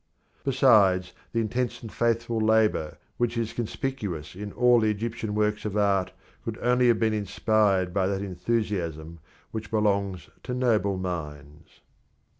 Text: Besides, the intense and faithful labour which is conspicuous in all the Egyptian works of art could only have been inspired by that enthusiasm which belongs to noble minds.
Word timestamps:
Besides, 0.43 1.13
the 1.31 1.39
intense 1.41 1.83
and 1.83 1.93
faithful 1.93 2.39
labour 2.39 2.97
which 3.17 3.37
is 3.37 3.53
conspicuous 3.53 4.33
in 4.35 4.51
all 4.51 4.79
the 4.79 4.89
Egyptian 4.89 5.35
works 5.35 5.63
of 5.63 5.77
art 5.77 6.11
could 6.43 6.57
only 6.59 6.87
have 6.87 6.97
been 6.97 7.13
inspired 7.13 7.93
by 7.93 8.07
that 8.07 8.23
enthusiasm 8.23 9.19
which 9.51 9.69
belongs 9.69 10.27
to 10.41 10.55
noble 10.55 10.97
minds. 10.97 11.81